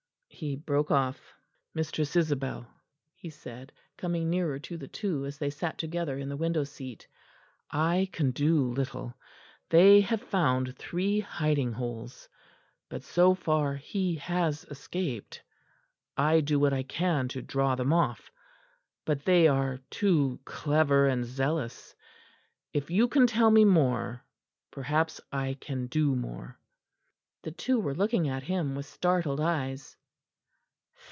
[0.33, 1.35] He broke off.
[1.75, 2.67] "Mistress Isabel,"
[3.13, 7.07] he said, coming nearer to the two as they sat together in the window seat,
[7.69, 9.13] "I can do little;
[9.69, 12.27] they have found three hiding holes;
[12.89, 15.43] but so far he has escaped.
[16.17, 18.31] I do what I can to draw them off,
[19.05, 21.93] but they are too clever and zealous.
[22.73, 24.23] If you can tell me more,
[24.71, 26.57] perhaps I can do more."
[27.43, 29.95] The two were looking at him with startled eyes.